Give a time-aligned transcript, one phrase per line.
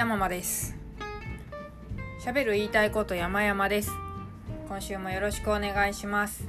[0.00, 0.74] 山間です。
[2.24, 3.90] 喋る言いたいこと山々です。
[4.66, 6.48] 今週もよろしくお願いします。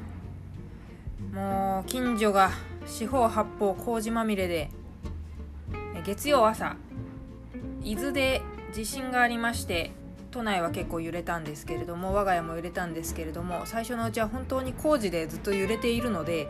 [1.34, 2.52] もう近所が
[2.86, 4.70] 四方八方麹まみれで
[6.06, 6.78] 月曜朝
[7.84, 9.92] 伊豆で地震がありまして
[10.32, 16.50] 都内は結構揺れたんですけれども我が家も揺れたんですけれども最初のうちは本当に工事でずっと揺れているので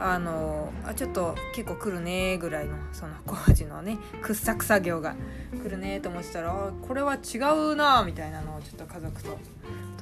[0.00, 5.14] あのあちょっと結構来るねぐらいのその工事のね掘削作業が
[5.52, 7.38] 来るねと思ってたらこれは違
[7.72, 9.38] うなみたいなのをちょっと家族と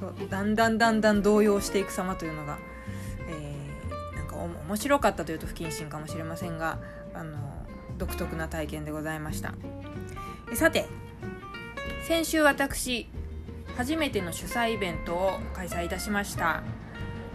[0.01, 2.59] とだんだんだんだん動揺していく様というのが、
[3.29, 6.79] えー、なんか面白かったというと不謹慎かもしれませんが
[7.15, 7.37] あの
[7.99, 9.55] 独特な体験でございました。
[10.51, 10.87] えさて
[12.09, 13.09] 先週私
[13.77, 16.63] 初めての主催イベントを開催いたしました。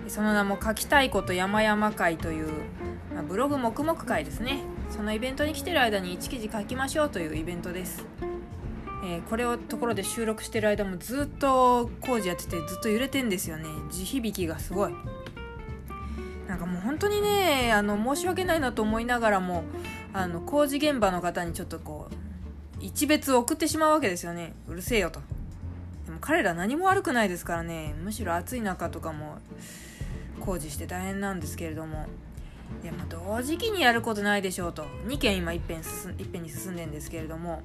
[0.07, 2.47] その名も書きたいこと山々会という、
[3.13, 4.59] まあ、ブログ黙々会ですね。
[4.89, 8.05] そのイベントに来てる間に1記事書きましょうというイベントです、
[9.03, 13.65] えー、これをところで収録してる間もずっと工事やっててずっと揺れてんですよね。
[13.91, 14.93] 地響きがすごい。
[16.47, 19.65] なんかもう本当にねあの申し訳ないなと思いながらも
[20.13, 22.15] あの工事現場の方にちょっとこう
[22.79, 24.53] 一別送ってしまうわけですよね。
[24.67, 25.19] うるせえよと。
[26.05, 27.93] でも彼ら何も悪くないですからね。
[28.01, 29.39] むしろ暑い中とかも
[30.39, 32.07] 工事して大変なんですけれども。
[32.83, 34.83] でも同時期にやることないでしょうと。
[35.05, 37.61] 2件今いっぺん進いっぺんに進んでんですけれども。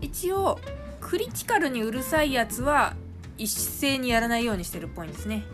[0.00, 0.58] 一応
[1.00, 2.94] クリティカルにうるさいやつは
[3.38, 5.44] 一斉にやらないようにしてるっぽいんですね。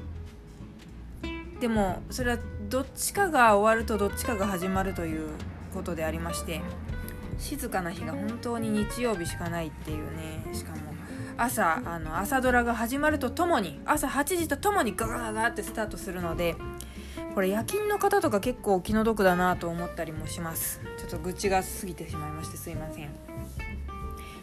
[1.61, 5.29] でもそれはどっちかが終わるとどっちかが始まるという
[5.73, 6.61] ことでありまして
[7.39, 10.92] 静かな日が本当に日曜日しかないっていうねしかも
[11.37, 16.57] 朝あの朝ドラが始まるとともに朝8時とともにガガガガってスタートするので
[17.35, 20.81] これ夜勤の方とか結構気の毒だなと思ったりもします。
[20.99, 23.11] ちょっと愚痴が過ぎてしまいましてすいません。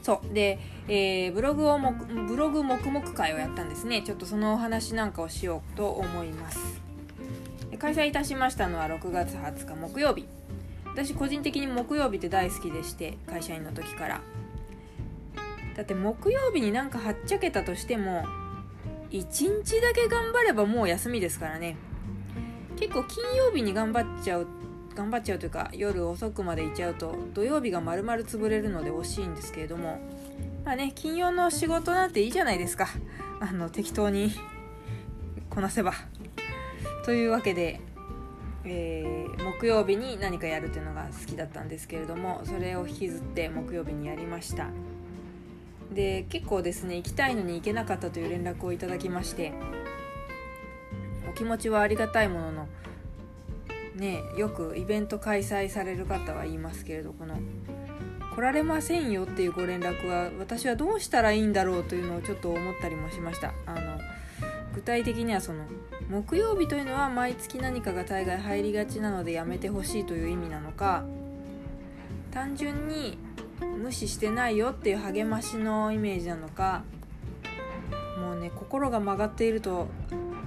[0.01, 0.33] そう。
[0.33, 4.01] で、えー、ブログをもブログ黙々会をやったんですね。
[4.01, 6.81] ちょっとそのお話なんかをしようと思います。
[7.77, 10.25] 開催いたしましたのは6月20日木曜日。
[10.85, 14.21] 私個人的に木曜日って大好きでして会社員の時から。
[15.79, 18.25] だって木曜日になんかはっちゃけたとしても
[19.11, 21.77] 1日だけ頑張ればもう休みですからね。
[22.75, 24.47] 結構金曜日に頑張っちゃう
[24.93, 30.01] 頑張っちゃうというか夜遅くまでいっちゃうと土曜日が丸々潰れるので惜しいんですけれども。
[30.65, 32.89] まあね金曜の仕事なんていいじゃないですか。
[33.39, 34.33] あの適当に
[35.49, 35.93] こなせば。
[37.05, 37.79] というわけで
[38.65, 44.67] えー、木曜日に何かやるっていうのが好きだったんですけれどもそれを引きずって木曜日にやりました。
[45.93, 49.53] で結構ですね行きたいのに行けなかったという連絡をいただきまして
[51.29, 52.67] お気持ちはありがたいものの
[53.95, 57.35] ねよくイベント開催される方は言いますけれどこの
[58.35, 63.53] 来られませんよっていうご連絡は私はどうしたらいいんだろうというのをちょっと思ったりもしました。
[63.65, 63.99] あの
[64.73, 65.65] 具体的にはその
[66.09, 71.03] 木曜日というのは毎月何かが大概入りがちなのでやめてほしいという意味なのか
[72.31, 73.17] 単純に
[73.61, 76.83] 無視してないよっていう励ましのイメージなのか
[78.19, 79.87] もうね心が曲がっていると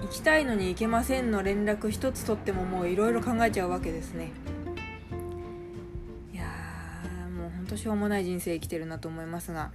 [0.02, 4.32] 行きたいのに行けませんの連絡一つ取ってももういろいろ考えちゃうわけですね
[6.32, 9.72] いやーもうほんとしょうもない人生生きてるなと思いますが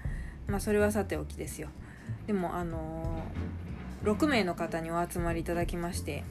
[0.47, 1.69] まあそれはさておきですよ
[2.27, 6.23] でもあのー、6名の方にお集まりいただきまして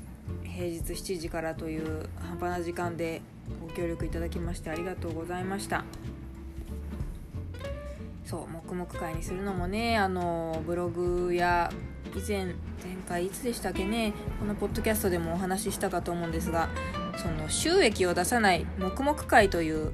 [0.44, 3.22] 平日7時からという半端な時間で
[3.60, 5.84] ご協力いただきましてありがとうございました。
[8.26, 11.70] そう黙々会にするのもねあのブログや
[12.14, 12.54] 以前前
[13.08, 16.68] 回いつでしたっけねこのポッドキャストでもお話ししたかと思うんですが
[17.16, 19.92] その収益を出さない黙々会という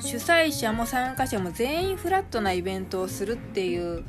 [0.00, 4.04] 主催者も参加者も全員フラットなイベントをするっていう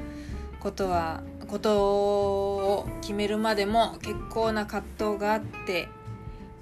[0.59, 5.88] ことはことを決めるまでも結構な葛藤があって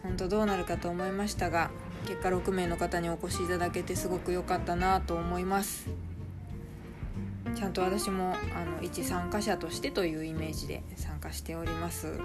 [0.03, 1.71] 本当どうなるかと思いましたが
[2.05, 6.04] 結果6名の方にお越しいただけてすごく良かったなと思います。
[7.55, 12.19] ちゃんと私もあの一参加者としてというイメージで参加しております。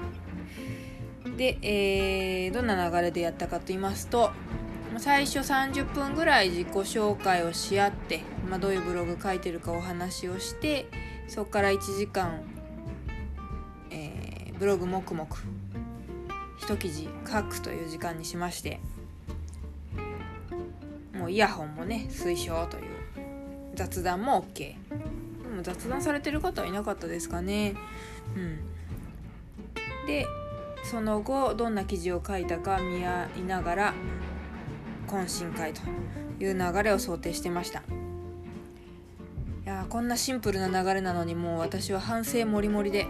[1.36, 4.30] で、えー、どんな流れでやったかと言いますと
[4.98, 10.86] 最初30分ぐらい自己紹介をし合って、まあ、どういうブログ書いてるかお話をして
[11.28, 12.42] そこから1時間、
[13.90, 15.28] えー、ブログ黙々
[16.58, 18.80] 一記事書くという時間にしまして
[21.14, 22.84] もうイヤホンもね推奨という
[23.74, 24.74] 雑談も OK
[25.60, 27.74] も雑談されてる方はいなかったですかね。
[28.34, 28.58] うん、
[30.06, 30.26] で
[30.82, 33.94] その後どんな記事を書いたか見合いながら
[35.06, 35.82] 懇親会と
[36.40, 37.80] いう流れを想定してました。
[37.80, 37.82] い
[39.66, 43.06] やこんなシンプルな流れなのにもう私は反省もりもりで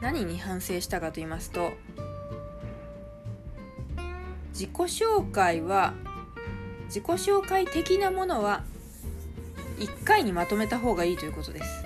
[0.00, 1.72] 何に反省したかと言いますと
[4.52, 5.92] 自己紹介は
[6.86, 8.62] 自己紹介的なものは
[9.78, 11.84] 1回にまとめた方がいいということです。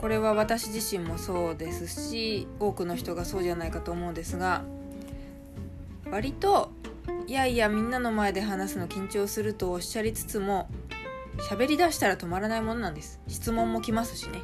[0.00, 4.62] これは私自身もそうですし多くの人がそうじゃないかと思うんですが
[6.08, 6.70] 割と
[7.26, 10.68] いやいやみんなの前で話すの緊張するとおっしゃりつつも
[11.50, 13.20] 喋りだしたら止まらないものなんです。
[13.28, 14.40] 質問も来ますしね。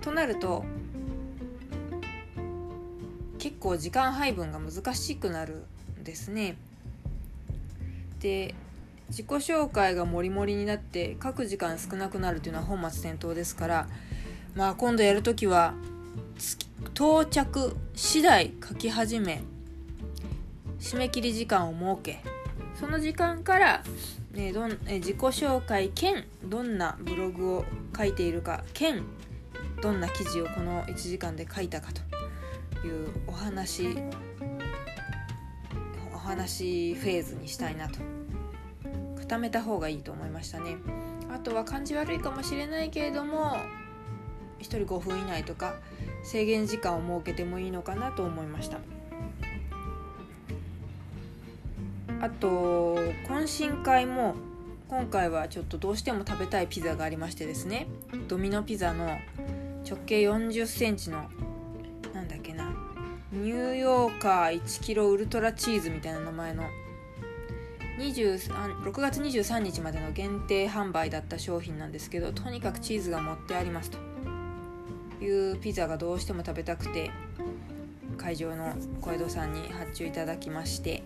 [0.00, 0.64] となると
[3.38, 5.66] 結構時間配分が難しくなる
[6.00, 6.56] んですね。
[8.20, 8.54] で
[9.08, 13.88] 自己紹介がモリモリになって書く時間少なくなるというのは本末転倒ですから
[14.54, 15.74] まあ今度やるときは
[16.94, 19.42] 到着次第書き始め
[20.78, 22.22] 締め切り時間を設け
[22.78, 23.82] その時間から、
[24.32, 27.64] ね、どん自己紹介兼どんなブログを
[27.96, 29.02] 書いているか兼
[29.82, 33.96] どんな記事をこの1時間で書いたかというお話
[36.20, 37.98] 話フェーズにしたいなと。
[39.18, 40.76] 固めた方がいいと思いましたね。
[41.32, 43.56] あとは感じ悪いかもしれないけれども
[44.58, 45.74] 1人5分以内とか
[46.24, 48.78] 制限時間を設けてもいいのかなと思いました。
[52.20, 52.96] あと
[53.28, 54.34] 懇親会も
[54.88, 57.86] 今回はちょっとどうしても食べたいピザがありましてですね。
[58.28, 59.16] ドミノピザの
[59.88, 61.30] 直径4 0センチの
[62.12, 62.69] なんだっけな
[63.32, 66.64] ニューヨーカー1キロウルトラチーズみたいな名前の。
[67.96, 73.98] 6月23日までの限定販売だった商品なんですけどとにかくチーズが持ってありますと。
[75.22, 77.10] いうピザがどうしても食べたくて
[78.16, 81.04] 会場の小江戸さんに発注いただきまして。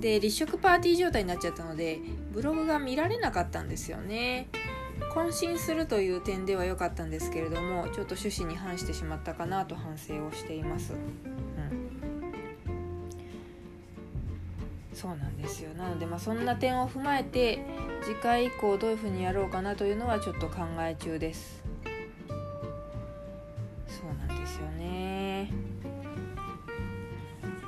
[0.00, 2.00] で立食パーティー状態になっちゃったので
[2.32, 4.48] ブログが見られなかったんですよね。
[5.14, 11.00] 渾身するという点では良かったんですけれどもちょっと趣旨に反してしまったかなと反省をしています、うん。
[14.94, 15.72] そうなんですよ。
[15.74, 17.64] なのでまあそんな点を踏まえて
[18.02, 21.62] 次回以降どういうふうにやろうかなというのはちょっと考え中です。
[23.86, 25.50] そうなんですよね、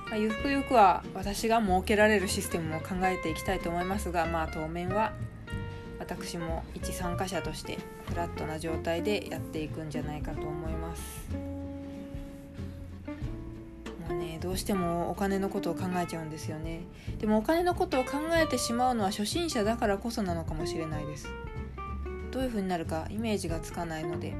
[0.06, 5.12] まあ、ゆくゆくは私が設けられるシステムを考えていきたいと思いますがまあ当面は
[6.02, 7.78] 私も一参加者として
[8.08, 11.02] フラットな状態でやっていくんじゃないかと思います。
[14.08, 14.38] もうね。
[14.40, 16.80] どうしてもお金のことを考えちゃうんですよね。
[17.20, 21.28] でもお金のことを考えてしまうのは初心者だからこそなのかもしれないです。
[22.32, 24.34] どういう風になるかイメージがつかないので。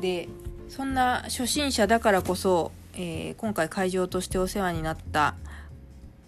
[0.00, 0.28] で
[0.68, 5.34] そんな初心者だからこそ、えー、今回会場としてお世話になった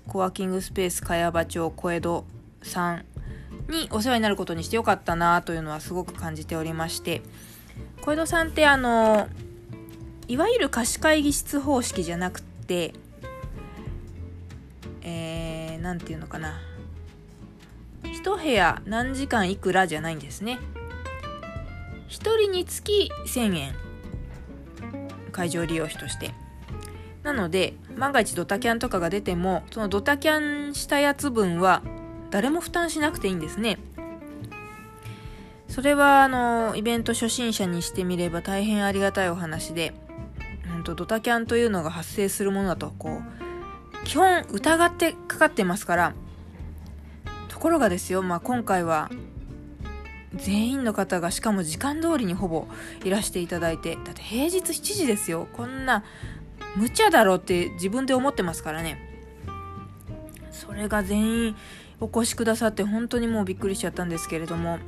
[0.09, 2.25] コワーキングスペース茅場町小江戸
[2.63, 3.05] さん
[3.71, 7.23] にお世話になることにしてよかったなというのはすごく感じておりまして
[8.03, 9.29] 小江戸さんってあの
[10.29, 12.93] いわゆる貸し会議室方式じゃなくて
[15.03, 16.61] えー、て言うのかな。
[18.05, 20.59] 一部屋何時間いくらじゃないんですね。
[22.09, 23.75] 1人につき1000円。
[25.33, 26.33] 会場利用費として。
[27.23, 31.83] なので万が一ドタキャンとかが出てもそのドタキャンしたやつ分は
[32.31, 33.79] 誰も負担しなくていいんですね。
[35.69, 39.95] それはあのイベント初心者にしてみれば大変ありがたいお話で
[40.75, 43.41] うんとドタキャンというのが発生するものだとこう
[44.05, 46.15] 基本疑ってかかってますから
[47.49, 49.11] ところがですよ、まあ、今回は
[50.35, 52.67] 全員の方がしかも時間通りにほぼ
[53.05, 55.49] いらしていただいてだって平日7時ですよ。
[55.53, 56.05] こんな
[56.77, 58.99] 無茶だろうって自分で思ってますからね。
[60.53, 61.57] それが全員
[62.01, 64.79] お越しくださって本当にもうびっくりしちゃったんですけれども。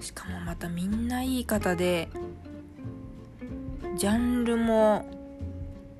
[0.00, 2.08] しかもまたみんないい方で
[3.96, 5.06] ジャンルも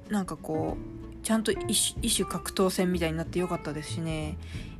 [0.09, 0.77] なんかこ
[1.21, 4.39] うちゃんと一種格闘戦みたいになってよかったですしね。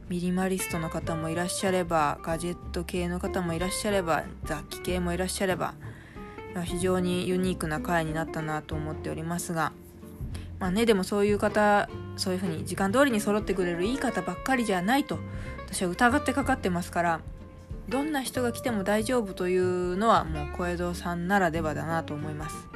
[0.09, 5.75] ミニマリストの方もいらっしゃればガジェット系の方もいらっしゃれば雑記系もいらっしゃれば
[6.65, 9.73] 非常にユニークな回になったなと思っておりますが。
[10.59, 15.19] まあねでもそういう方そういう風に時間通りに揃ってくれるいい方ばっかりじゃないと
[15.67, 17.21] 私は疑ってかかってますから
[17.89, 22.69] どんな人が来ても大丈夫というのはもう小江戸さんならではだなと思います。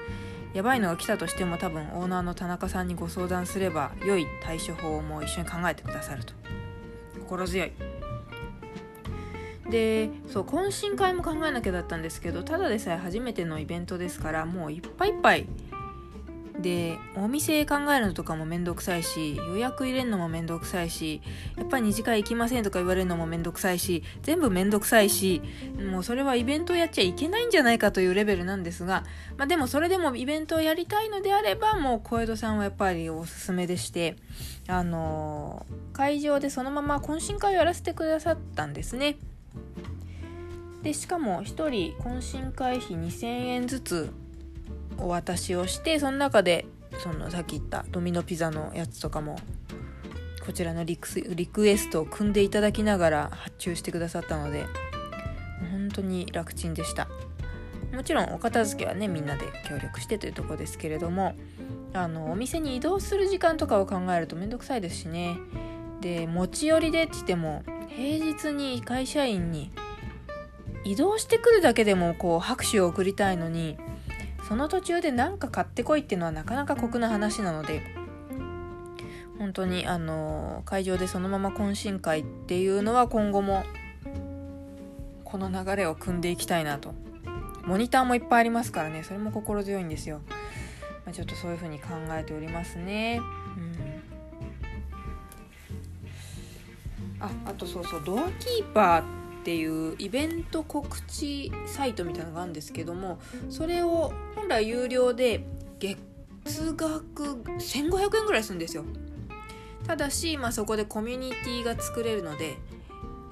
[0.55, 6.35] やばいのが来たとしても多分オーナーの田中さんにご相談すれば良い対処法も一緒に考えてくださると
[7.21, 7.73] 心強い
[9.71, 15.47] でそう懇親会も考えなきゃだったんですけどただでさえ初めてのイベントですからもういっぱいいっぱい
[16.63, 21.21] でお店考えるのとかもめんどくさいし予約入れるのもめんどくさいし
[21.57, 25.43] やっぱり2次会行きませんとか言われるのもめんどくさいし全部めんどくさいし
[25.91, 29.05] もうそれはイベントをやっちゃいけないんじゃないかというレベルなんですが、
[29.37, 34.17] まあ、でもそれでもイベントをやりたいのであればもう小江戸さんはやっぱりおすすめでして
[34.69, 39.17] あのー、会場でそのまま懇親会をやらせてくださったんですね。
[40.83, 41.69] でしかも1人
[42.01, 44.13] 懇親会費2000円ずつ
[44.99, 46.67] お渡しをしてその中で
[47.03, 49.39] そのさっき言ったドミノピザのやつとかも
[50.45, 54.67] こちらのリクエストを組んでいただきながら発注してくださったので
[55.71, 57.09] 本当に楽ちんでした。
[57.93, 61.35] もちろんお片付けはねみんなで協力してというとこですけれども
[61.93, 65.37] あのお店に移動する時間とかを考えるとめんどくさいですしね。
[66.01, 69.71] で持ち寄りでって言っても平日に会社員に
[70.85, 73.79] 移動してくるだけでもこう拍手を送りたいのに
[74.53, 77.83] その途中で何か買ってこいっていうのはなかなか酷な話なので
[79.39, 83.65] 本当にあの会場でそのまま懇親会っていうのは今後も
[85.25, 86.93] この流れを組んでいきたいなと。
[87.65, 89.03] モニターもいっぱいありますからね。
[89.05, 90.21] それも心強いんですよ、
[91.07, 93.23] まあ、ちょっとそういう風に考えておりますね。
[93.57, 93.61] う
[97.21, 97.21] ん。
[97.21, 103.19] ああとそうそうドアキーパーっていうイベント告知サイトみたいなのがあるんですけども
[103.51, 105.45] それを本来有料で
[105.81, 105.99] 月
[106.77, 108.85] 額1500円ぐらいするんですよ。
[109.85, 112.57] ただし、まあ、そこでコミュニティが作れるので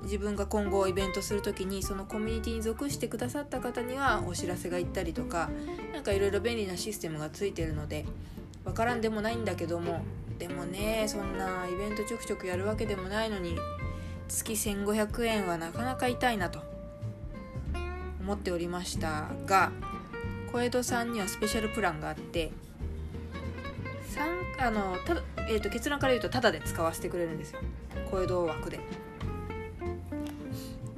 [0.02, 5.48] 自分が今後イベントする時にそのコミュニティに属してくださった方にはお知らせが行ったりとか
[5.92, 8.04] 何かいろいろ便利なシステムがついてるので
[8.64, 10.02] 分からんでもないんだけども
[10.40, 13.56] でもねそんなイベントちょくちょくやるわけでもないのに
[14.30, 16.60] 月1500円はなかなか痛いなと
[18.20, 19.72] 思っておりましたが
[20.52, 22.52] 小江戸さんにはスペシャルプランがあって
[24.58, 27.60] あのただ、えーと、結論から言うとタダで使わせてくれるんですよ
[28.10, 28.80] 小江戸枠で。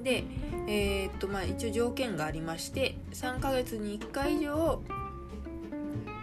[0.02, 0.24] で、
[0.66, 4.82] えー、とまあ、一応条件がありまして3ヶ月に1回以上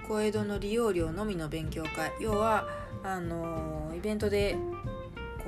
[0.06, 2.68] 小江戸の利用料のみの勉強会要は
[3.04, 4.58] あのイベントで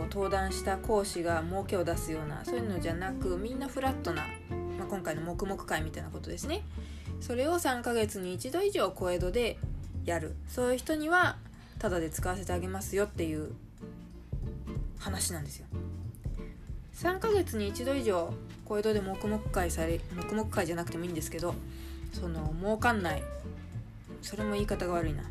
[0.02, 4.24] こう登壇した講師が儲けを出すようなそういうのじゃなくみんなフラットな、
[4.80, 6.64] まあ、今回の黙々会みたいなことですね。
[7.20, 9.60] それを3ヶ月に1度以上小江戸で
[10.06, 10.36] やる。
[10.48, 11.38] そういう人には
[11.78, 13.52] タダで使わせてあげますよっていう
[14.98, 15.68] 話なんですよ。
[16.96, 18.34] 3ヶ月に1度以上
[18.66, 21.54] 小江戸で黙々会され黙々会じゃなくてもいいんですけど
[22.12, 23.24] その儲かんない。
[24.24, 25.22] それも言い方が悪いな。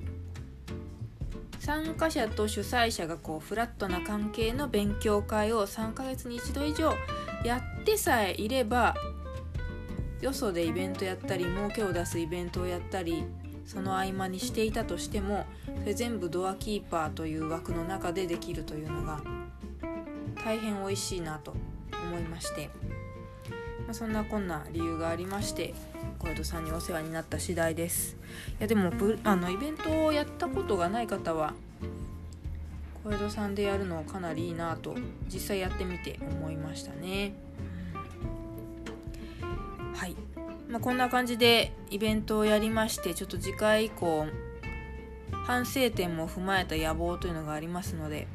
[1.61, 6.95] 参加者と主催者がこうフラットな関係の勉強会を3ヶ月に一度以上
[7.45, 8.95] やってさえいれば
[10.23, 13.25] よそでイベントやったり儲けを出すイベントをやったり
[13.67, 15.45] その合間にしていたとしても
[15.81, 19.21] それ全部ドアキーパーという枠の中でできるというのが
[20.43, 21.55] 大変美味しいなと
[21.93, 22.71] 思いまして、
[23.91, 25.75] まあ、そんなこんな理由がありまして
[26.21, 28.17] 小江戸さんにお世話になった次第です。
[28.61, 28.93] いやでも
[29.25, 31.55] あのイベントをやったことがない方は
[33.03, 34.95] 小江戸さんでやるのかなりいいなと
[35.27, 37.33] 実際やってみて思いましたね。
[39.97, 40.15] はい、
[40.69, 44.29] まあ、こんな感じでイベントをやりましてちょっと次回以降
[45.49, 48.29] 反省点も踏まえた野望というのがありますので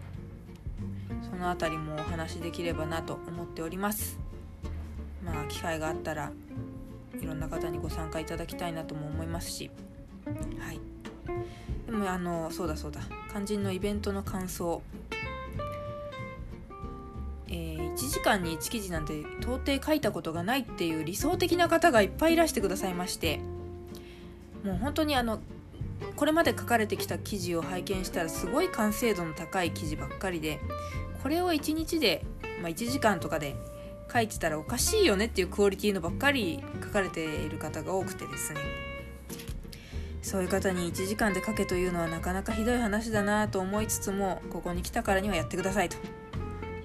[1.30, 4.25] その辺りもお話しできればなと思っております。
[5.26, 6.32] まあ機会があったら
[7.20, 9.72] いろんな方にご参加いただきたいなとも思いますし。
[10.60, 10.80] はい。
[11.86, 13.02] でもあのそうだそうだ。
[13.30, 14.82] 肝心のイベントの感想。
[17.48, 23.40] えー、1時間に1記事なんて到底書いたことがないっていう理想的な方がいっぱいいらしてくださいまして。
[24.64, 25.40] もう本当にあの
[26.16, 30.60] これまで書かれてきた記事を拝見したらすごい完成度の高い記事ばっかりで
[31.22, 32.26] これを1日で、
[32.62, 33.56] まあ、1時間とかで
[34.12, 38.60] 書いてたらおかしいよねっていうクオリティのばっかり書かれている方が多くてですね。
[40.22, 45.98] そういう方に1時間で書けというのはなかなかひどい話だなと思いつつもここに来たからにはやってくださいと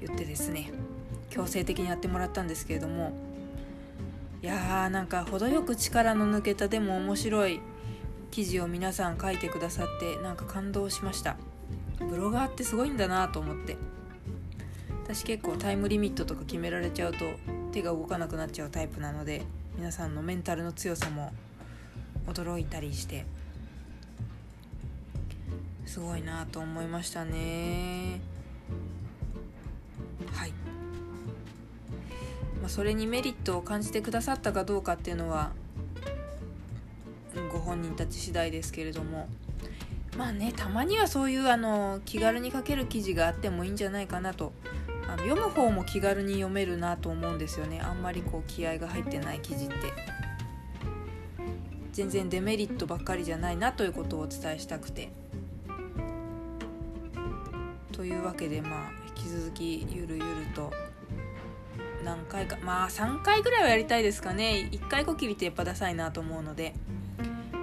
[0.05, 0.71] 言ってですね
[1.31, 3.13] 強制的にやってもらったんですけれども
[4.43, 7.61] いやーなんか程よく力の抜けたでも面白い
[8.31, 11.37] 記事を皆さん書いてくださってなんか感動しました。
[11.99, 13.77] ブロガーってすごいんだなと思って。
[15.13, 17.25] 私結構タイムリミットとか決められちゃうと
[17.73, 19.43] 手が動かなくなっちゃうタイプなので
[19.77, 21.33] 皆さんのメンタルの強さも
[22.29, 23.27] 驚いたりして
[25.85, 28.21] すごいなと思いましたね。
[30.33, 30.51] はい、
[32.61, 35.51] まあ、それにメリットを感じてくださったかどうかっていうのは
[37.53, 39.29] ご本人たち次第ですけれども。
[40.17, 44.53] まあねたまにはそういうあの気軽に書ける記事があってもいいんじゃないかなと
[45.11, 47.81] あの読む方も気軽に読めるなと思うんですよね。
[47.81, 49.75] あんまりこう気合が入ってない記事って。
[51.91, 55.11] 全然デメリットばっかりじゃないなということをお伝えしたくて。
[57.91, 60.73] というわけでまあ引き続きゆるゆると
[62.05, 64.69] 何回かまあ3回ぐらいはやりたいですかね。
[64.71, 66.73] 1回こきりってやっぱダサいなと思うので。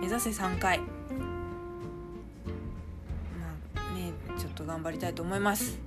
[0.02, 0.80] 目指せ3回。
[0.80, 0.86] ま
[3.76, 5.87] あねちょっと頑張りたいと思います。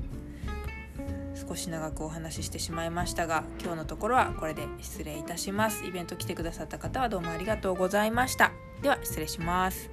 [1.50, 5.84] 少し長くお話ししてしまいましたが今日のところはこれで失礼いたします。
[5.84, 8.52] イベント来てくださった方はどうもありがとうございました。
[8.82, 9.90] では失礼します。